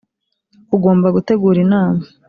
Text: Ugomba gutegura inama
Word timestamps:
Ugomba 0.75 1.07
gutegura 1.15 1.57
inama 1.65 2.03